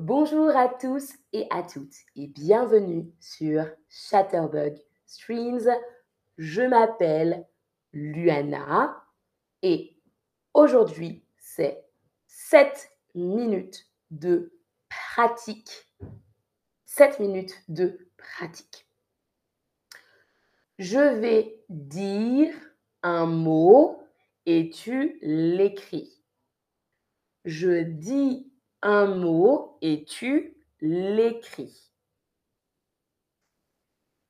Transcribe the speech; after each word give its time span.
Bonjour 0.00 0.56
à 0.56 0.68
tous 0.68 1.12
et 1.32 1.48
à 1.50 1.64
toutes 1.64 1.96
et 2.14 2.28
bienvenue 2.28 3.12
sur 3.18 3.66
Chatterbug 3.88 4.80
Streams. 5.06 5.68
Je 6.36 6.62
m'appelle 6.62 7.48
Luana 7.92 9.04
et 9.62 9.98
aujourd'hui 10.54 11.24
c'est 11.36 11.84
7 12.28 12.92
minutes 13.16 13.90
de 14.12 14.52
pratique. 14.88 15.90
7 16.84 17.18
minutes 17.18 17.60
de 17.66 18.08
pratique. 18.16 18.86
Je 20.78 21.18
vais 21.18 21.60
dire 21.68 22.54
un 23.02 23.26
mot 23.26 24.00
et 24.46 24.70
tu 24.70 25.18
l'écris. 25.22 26.22
Je 27.44 27.82
dis 27.82 28.52
un 28.82 29.06
mot 29.06 29.78
et 29.80 30.04
tu 30.04 30.56
l'écris. 30.80 31.92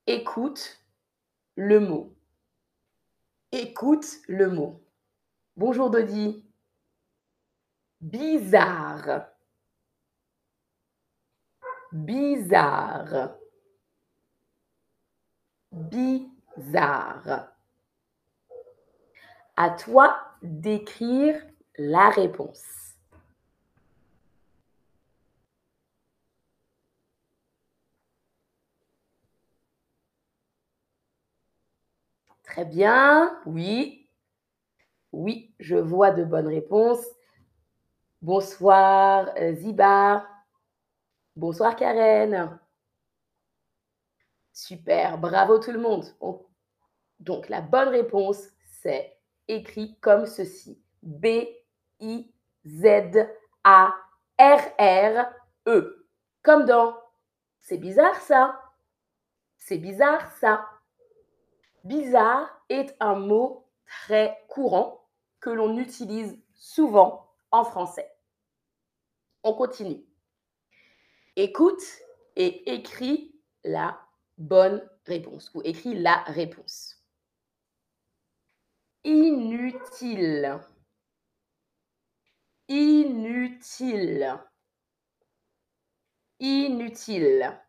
Écoute 0.06 0.83
le 1.56 1.80
mot. 1.80 2.15
Écoute 3.53 4.06
le 4.27 4.51
mot. 4.51 4.83
Bonjour 5.56 5.91
Dodi. 5.91 6.45
Bizarre. 8.01 9.27
Bizarre. 11.92 13.37
Bizarre. 15.73 17.53
À 19.56 19.70
toi 19.70 20.17
d'écrire 20.42 21.42
la 21.77 22.11
réponse. 22.11 22.78
Très 32.49 32.65
bien, 32.65 33.39
oui. 33.45 34.09
Oui, 35.13 35.55
je 35.61 35.77
vois 35.77 36.13
de 36.13 36.25
bonnes 36.25 36.49
réponses. 36.49 37.05
Bonsoir 38.23 39.29
euh, 39.37 39.55
Ziba. 39.55 40.27
Bonsoir 41.37 41.77
Karen. 41.77 42.59
Super, 44.55 45.19
bravo 45.19 45.59
tout 45.59 45.73
le 45.73 45.79
monde. 45.79 46.07
Donc 47.21 47.51
la 47.51 47.61
bonne 47.61 47.89
réponse, 47.89 48.49
c'est 48.81 49.19
écrit 49.47 49.99
comme 50.01 50.25
ceci. 50.25 50.83
B-I-Z-A-R-R-E. 51.03 52.33
Comme 56.43 56.65
dans... 56.65 56.97
C'est 57.61 57.77
bizarre 57.77 58.19
ça. 58.23 58.59
C'est 59.59 59.77
bizarre 59.79 60.33
ça. 60.41 60.67
Bizarre 61.84 62.48
est 62.69 62.97
un 63.01 63.15
mot 63.15 63.67
très 63.87 64.45
courant 64.48 65.09
que 65.41 65.51
l'on 65.51 65.79
utilise 65.79 66.39
souvent 66.55 67.33
en 67.51 67.65
français. 67.65 68.11
On 69.43 69.55
continue. 69.55 70.05
Écoute 71.37 71.83
et 72.37 72.75
écris 72.75 73.35
la 73.65 74.01
bonne 74.37 74.89
réponse 75.07 75.51
ou 75.55 75.62
écris 75.65 75.95
la 75.95 76.23
réponse. 76.27 77.03
Inutile. 79.05 80.58
Inutile. 82.69 84.39
Inutile. 86.41 87.61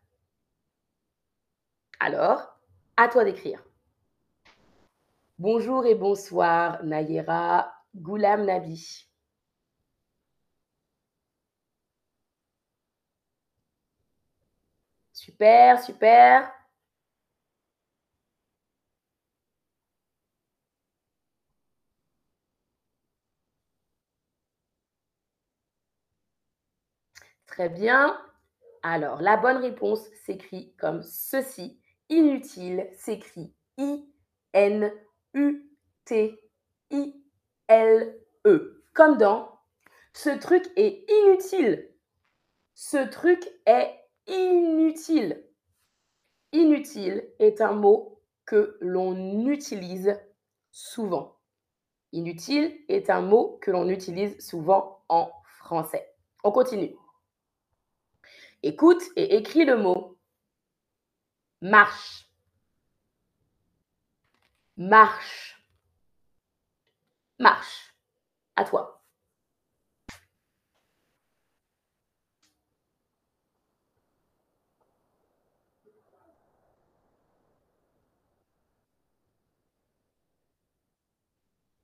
Alors, 1.98 2.58
à 2.96 3.08
toi 3.08 3.24
d'écrire. 3.24 3.62
Bonjour 5.40 5.86
et 5.86 5.94
bonsoir, 5.94 6.84
Nayera 6.84 7.72
Goulam 7.96 8.44
Nabi. 8.44 9.08
Super, 15.14 15.82
super. 15.82 16.52
Très 27.46 27.70
bien. 27.70 28.20
Alors, 28.82 29.22
la 29.22 29.38
bonne 29.38 29.56
réponse 29.56 30.00
s'écrit 30.26 30.74
comme 30.76 31.02
ceci. 31.02 31.80
Inutile 32.10 32.90
s'écrit 32.92 33.54
I-N-U-T-I-L-E. 33.78 35.09
Comme 38.92 39.16
dans 39.16 39.58
ce 40.12 40.30
truc 40.30 40.64
est 40.76 41.04
inutile. 41.08 41.88
Ce 42.74 42.98
truc 43.08 43.48
est 43.66 43.94
inutile. 44.26 45.42
Inutile 46.52 47.26
est 47.38 47.60
un 47.60 47.72
mot 47.72 48.20
que 48.44 48.76
l'on 48.80 49.46
utilise 49.46 50.18
souvent. 50.70 51.38
Inutile 52.12 52.76
est 52.88 53.08
un 53.08 53.20
mot 53.20 53.58
que 53.62 53.70
l'on 53.70 53.88
utilise 53.88 54.38
souvent 54.44 55.04
en 55.08 55.30
français. 55.44 56.12
On 56.42 56.50
continue. 56.50 56.94
Écoute 58.62 59.02
et 59.16 59.36
écris 59.36 59.64
le 59.64 59.76
mot 59.76 60.18
marche. 61.62 62.29
Marche. 64.80 65.62
Marche. 67.38 67.94
À 68.56 68.64
toi. 68.64 69.02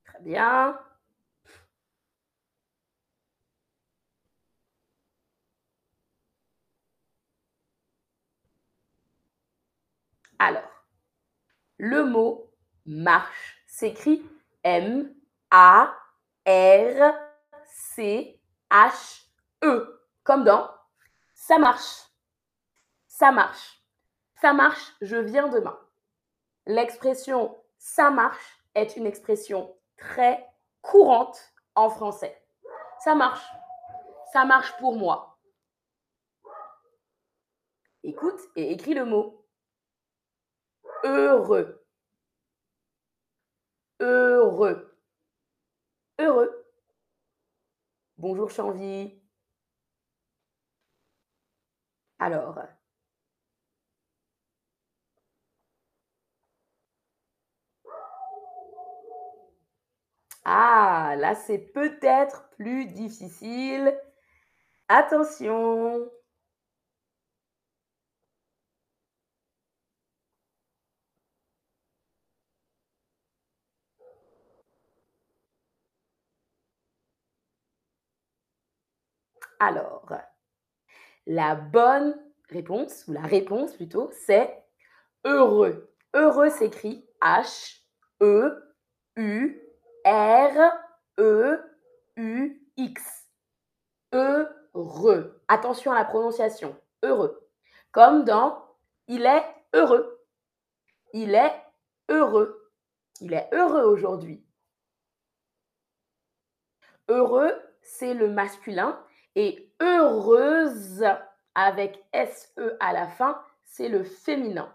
Très 0.04 0.20
bien. 0.22 0.78
Alors, 10.38 10.62
le 11.78 12.04
mot 12.04 12.45
marche 12.86 13.62
s'écrit 13.66 14.24
M 14.62 15.14
A 15.50 15.94
R 16.46 17.14
C 17.64 18.40
H 18.70 19.26
E 19.62 20.02
comme 20.24 20.44
dans 20.44 20.70
ça 21.34 21.58
marche. 21.58 22.06
Ça 23.06 23.30
marche. 23.30 23.80
Ça 24.40 24.52
marche, 24.52 24.94
je 25.00 25.16
viens 25.16 25.48
demain. 25.48 25.78
L'expression 26.66 27.56
ça 27.78 28.10
marche 28.10 28.64
est 28.74 28.96
une 28.96 29.06
expression 29.06 29.74
très 29.96 30.44
courante 30.82 31.52
en 31.74 31.88
français. 31.88 32.42
Ça 32.98 33.14
marche. 33.14 33.46
Ça 34.32 34.44
marche 34.44 34.76
pour 34.78 34.96
moi. 34.96 35.38
Écoute 38.02 38.40
et 38.56 38.72
écris 38.72 38.94
le 38.94 39.04
mot 39.04 39.46
heureux. 41.04 41.85
Heureux. 44.00 44.96
Heureux. 46.18 46.66
Bonjour 48.18 48.50
Chanvy. 48.50 49.12
Alors. 52.18 52.66
Ah, 60.44 61.14
là 61.18 61.34
c'est 61.34 61.58
peut-être 61.58 62.48
plus 62.56 62.86
difficile. 62.86 63.94
Attention. 64.88 66.10
Alors, 79.58 80.12
la 81.26 81.54
bonne 81.54 82.14
réponse, 82.50 83.06
ou 83.08 83.12
la 83.12 83.22
réponse 83.22 83.74
plutôt, 83.74 84.10
c'est 84.26 84.64
heureux. 85.24 85.92
Heureux 86.14 86.50
s'écrit 86.50 87.08
H-E-U-R-E-U-X. 87.22 88.62
heureux. 94.12 95.42
Attention 95.48 95.92
à 95.92 95.96
la 95.96 96.04
prononciation. 96.04 96.76
Heureux. 97.02 97.48
Comme 97.92 98.24
dans 98.24 98.66
il 99.08 99.24
est 99.24 99.44
heureux. 99.74 100.24
Il 101.12 101.34
est 101.34 101.52
heureux. 102.08 102.72
Il 103.20 103.32
est 103.32 103.48
heureux 103.52 103.82
aujourd'hui. 103.82 104.44
Heureux, 107.08 107.54
c'est 107.82 108.14
le 108.14 108.28
masculin. 108.28 109.00
Et 109.36 109.70
heureuse, 109.80 111.04
avec 111.54 112.02
SE 112.14 112.76
à 112.80 112.94
la 112.94 113.06
fin, 113.06 113.40
c'est 113.64 113.88
le 113.88 114.02
féminin. 114.02 114.74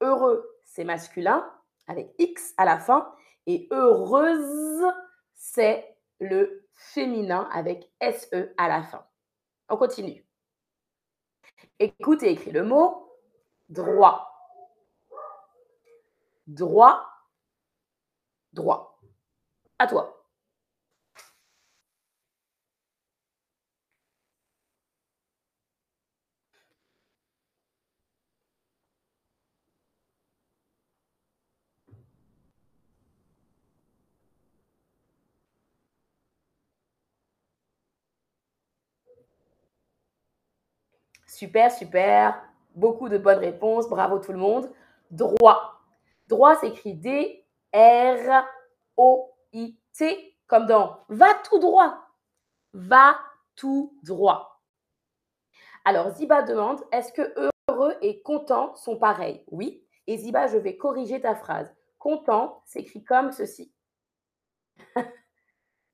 Heureux, 0.00 0.48
c'est 0.64 0.84
masculin, 0.84 1.52
avec 1.88 2.14
X 2.18 2.54
à 2.56 2.64
la 2.64 2.78
fin. 2.78 3.12
Et 3.46 3.66
heureuse, 3.72 4.84
c'est 5.34 5.96
le 6.20 6.64
féminin 6.74 7.48
avec 7.52 7.90
SE 8.00 8.54
à 8.56 8.68
la 8.68 8.84
fin. 8.84 9.04
On 9.68 9.76
continue. 9.76 10.24
Écoute 11.80 12.22
et 12.22 12.30
écris 12.30 12.52
le 12.52 12.62
mot 12.62 13.12
droit. 13.68 14.32
Droit. 16.46 17.04
Droit. 18.52 19.00
À 19.78 19.88
toi. 19.88 20.17
Super, 41.28 41.70
super. 41.70 42.42
Beaucoup 42.74 43.08
de 43.08 43.18
bonnes 43.18 43.38
réponses. 43.38 43.88
Bravo 43.88 44.18
tout 44.18 44.32
le 44.32 44.38
monde. 44.38 44.68
Droit. 45.10 45.80
Droit 46.26 46.56
s'écrit 46.56 46.94
D-R-O-I-T, 46.94 47.44
comme 50.46 50.66
dans 50.66 51.04
va 51.08 51.34
tout 51.48 51.58
droit. 51.58 52.08
Va 52.72 53.18
tout 53.56 53.98
droit. 54.02 54.62
Alors, 55.84 56.10
Ziba 56.10 56.42
demande 56.42 56.82
est-ce 56.92 57.12
que 57.12 57.50
heureux 57.70 57.94
et 58.02 58.22
content 58.22 58.74
sont 58.74 58.96
pareils? 58.98 59.44
Oui. 59.50 59.84
Et 60.06 60.16
Ziba, 60.16 60.46
je 60.46 60.56
vais 60.56 60.76
corriger 60.76 61.20
ta 61.20 61.34
phrase. 61.34 61.74
Content 61.98 62.62
s'écrit 62.64 63.04
comme 63.04 63.32
ceci. 63.32 63.72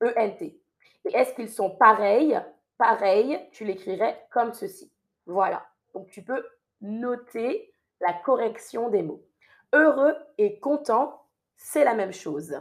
E-N-T. 0.03 0.61
Et 1.07 1.15
est-ce 1.17 1.35
qu'ils 1.35 1.51
sont 1.51 1.71
pareils? 1.71 2.41
Pareil, 2.79 3.41
tu 3.53 3.65
l'écrirais 3.65 4.27
comme 4.31 4.53
ceci. 4.53 4.94
Voilà. 5.27 5.67
Donc 5.95 6.11
tu 6.11 6.23
peux 6.23 6.47
noter 6.81 7.73
la 8.01 8.13
correction 8.13 8.91
des 8.91 9.03
mots. 9.03 9.25
Heureux 9.73 10.17
et 10.39 10.61
content, 10.61 11.27
c'est 11.57 11.85
la 11.85 11.95
même 11.95 12.13
chose. 12.13 12.61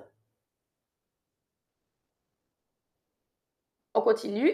On 3.94 4.02
continue. 4.02 4.52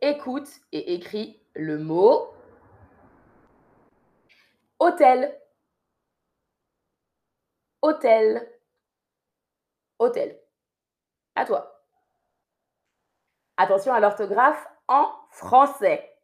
Écoute 0.00 0.48
et 0.72 0.94
écris 0.94 1.42
le 1.54 1.78
mot 1.78 2.32
hôtel. 4.78 5.36
Hôtel. 7.82 8.60
Hôtel. 9.98 10.40
À 11.34 11.44
toi. 11.44 11.84
Attention 13.56 13.92
à 13.92 14.00
l'orthographe 14.00 14.68
en 14.86 15.12
français. 15.30 16.17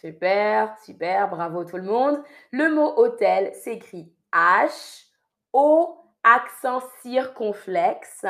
Super, 0.00 0.78
super, 0.84 1.28
bravo 1.28 1.64
tout 1.64 1.76
le 1.76 1.82
monde. 1.82 2.22
Le 2.52 2.72
mot 2.72 2.92
hôtel 2.96 3.52
s'écrit 3.52 4.14
H, 4.32 5.06
O, 5.52 5.98
accent 6.22 6.80
circonflexe. 7.02 8.24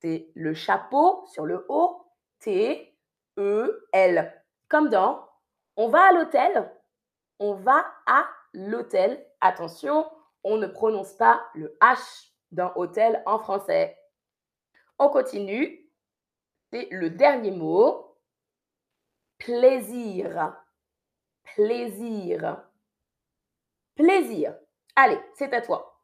C'est 0.00 0.30
le 0.34 0.54
chapeau 0.54 1.24
sur 1.26 1.44
le 1.44 1.66
O, 1.68 2.06
T, 2.38 2.96
E, 3.36 3.88
L. 3.92 4.32
Comme 4.68 4.88
dans 4.88 5.28
on 5.76 5.88
va 5.88 6.06
à 6.06 6.12
l'hôtel. 6.12 6.72
On 7.40 7.54
va 7.54 7.84
à 8.06 8.28
l'hôtel. 8.54 9.26
Attention, 9.40 10.08
on 10.44 10.56
ne 10.56 10.68
prononce 10.68 11.14
pas 11.14 11.44
le 11.54 11.76
H 11.82 12.30
dans 12.52 12.72
hôtel 12.76 13.22
en 13.26 13.40
français. 13.40 13.98
On 15.00 15.08
continue. 15.08 15.90
C'est 16.72 16.88
le 16.92 17.10
dernier 17.10 17.50
mot. 17.50 18.16
Plaisir 19.38 20.56
plaisir. 21.56 22.66
Plaisir. 23.94 24.54
Allez, 24.94 25.18
c'est 25.34 25.52
à 25.52 25.60
toi. 25.60 26.00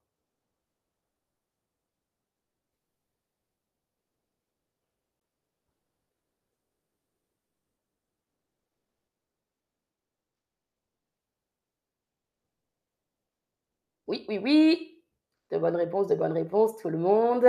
Oui, 14.06 14.24
oui, 14.28 14.38
oui. 14.38 15.02
De 15.50 15.58
bonnes 15.58 15.76
réponses, 15.76 16.08
de 16.08 16.14
bonnes 16.14 16.32
réponses, 16.32 16.76
tout 16.78 16.88
le 16.88 16.98
monde. 16.98 17.46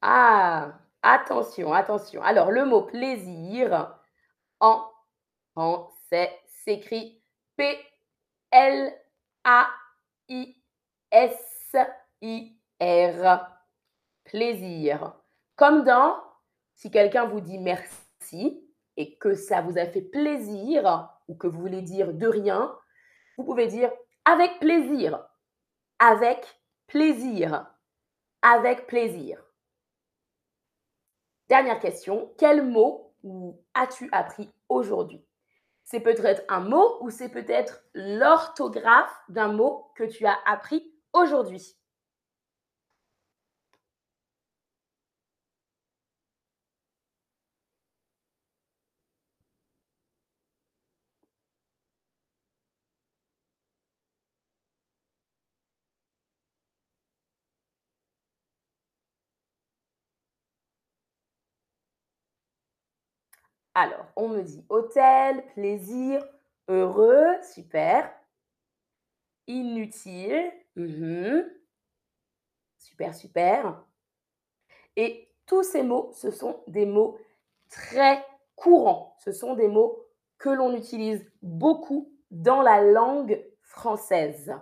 Ah, 0.00 0.78
attention, 1.02 1.72
attention. 1.72 2.22
Alors, 2.22 2.50
le 2.50 2.64
mot 2.64 2.82
plaisir 2.82 3.96
en 4.60 4.84
français 5.52 6.38
s'écrit 6.46 7.20
P-L-A-I-S-I-R. 7.56 8.98
Plaisir. 14.24 15.14
Comme 15.56 15.84
dans, 15.84 16.22
si 16.74 16.90
quelqu'un 16.90 17.24
vous 17.24 17.40
dit 17.40 17.58
merci 17.58 18.64
et 18.96 19.16
que 19.18 19.34
ça 19.34 19.62
vous 19.62 19.78
a 19.78 19.86
fait 19.86 20.02
plaisir 20.02 21.08
ou 21.26 21.34
que 21.34 21.46
vous 21.46 21.60
voulez 21.60 21.82
dire 21.82 22.12
de 22.12 22.28
rien, 22.28 22.76
vous 23.36 23.44
pouvez 23.44 23.66
dire 23.66 23.90
avec 24.24 24.60
plaisir. 24.60 25.26
Avec 25.98 26.44
plaisir. 26.86 27.66
Avec 28.42 28.86
plaisir. 28.86 29.42
Dernière 31.48 31.80
question, 31.80 32.30
quel 32.36 32.62
mot 32.62 33.14
as-tu 33.72 34.10
appris 34.12 34.50
aujourd'hui? 34.68 35.24
C'est 35.84 36.00
peut-être 36.00 36.42
un 36.50 36.60
mot 36.60 36.98
ou 37.00 37.08
c'est 37.08 37.30
peut-être 37.30 37.82
l'orthographe 37.94 39.14
d'un 39.30 39.48
mot 39.48 39.90
que 39.96 40.04
tu 40.04 40.26
as 40.26 40.36
appris 40.44 40.92
aujourd'hui. 41.14 41.77
Alors, 63.80 64.06
on 64.16 64.26
me 64.26 64.42
dit 64.42 64.64
hôtel, 64.70 65.44
plaisir, 65.54 66.26
heureux, 66.66 67.28
super. 67.54 68.12
Inutile, 69.46 70.50
mhm. 70.74 71.48
super, 72.76 73.14
super. 73.14 73.80
Et 74.96 75.32
tous 75.46 75.62
ces 75.62 75.84
mots, 75.84 76.10
ce 76.12 76.32
sont 76.32 76.60
des 76.66 76.86
mots 76.86 77.20
très 77.70 78.26
courants. 78.56 79.14
Ce 79.20 79.30
sont 79.30 79.54
des 79.54 79.68
mots 79.68 80.04
que 80.38 80.48
l'on 80.48 80.74
utilise 80.74 81.24
beaucoup 81.40 82.12
dans 82.32 82.62
la 82.62 82.82
langue 82.82 83.40
française. 83.62 84.56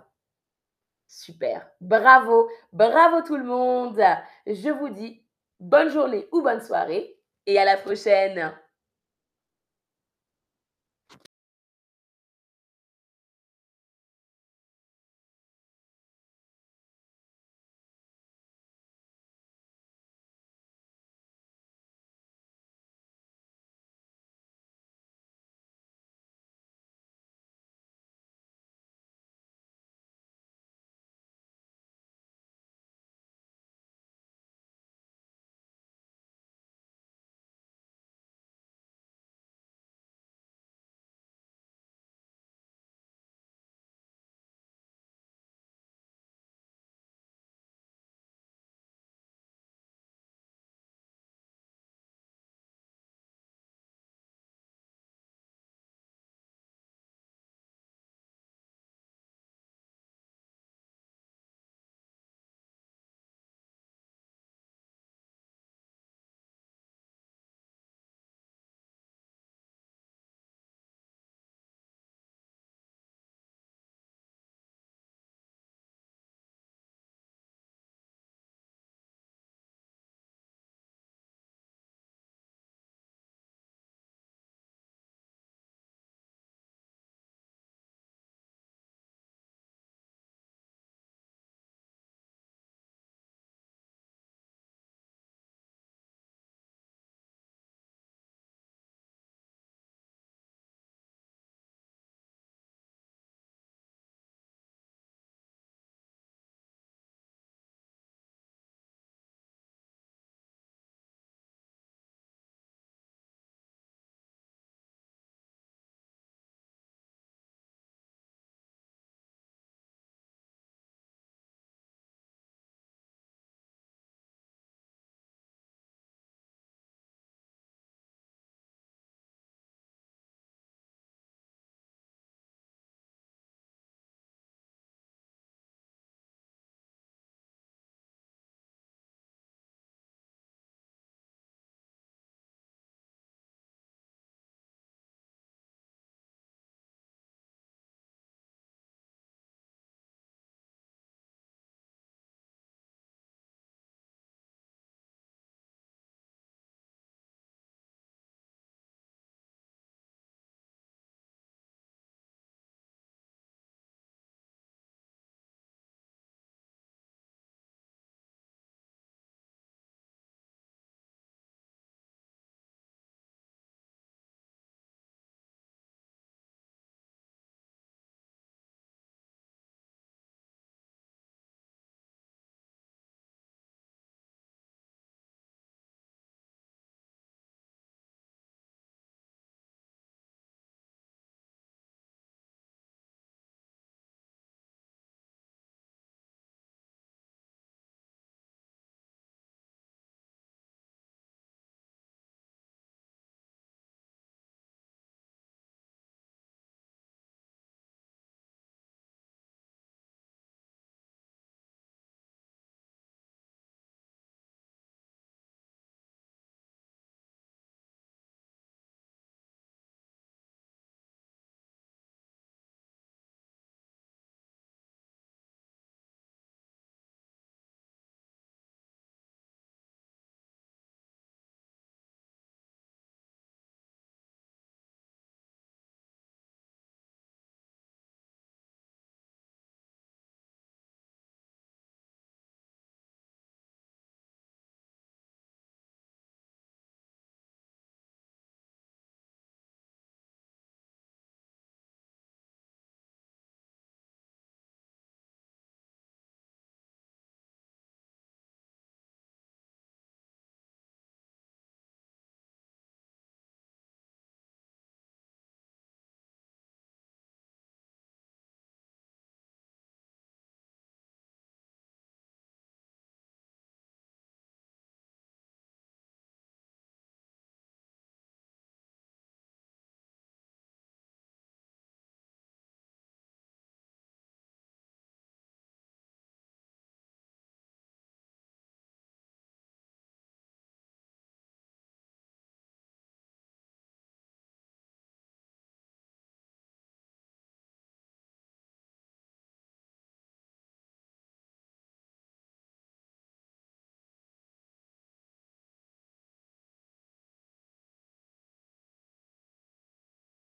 Super. 1.07 1.67
Bravo. 1.81 2.51
Bravo 2.71 3.23
tout 3.23 3.37
le 3.37 3.45
monde. 3.45 3.99
Je 4.45 4.69
vous 4.69 4.89
dis 4.89 5.25
bonne 5.59 5.89
journée 5.89 6.27
ou 6.31 6.43
bonne 6.43 6.61
soirée 6.61 7.19
et 7.47 7.57
à 7.57 7.65
la 7.65 7.77
prochaine. 7.77 8.53